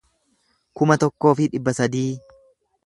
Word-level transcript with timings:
kuma 0.79 0.97
tokkoo 1.03 1.35
fi 1.41 1.49
dhibba 1.53 1.77
sadii 1.81 2.11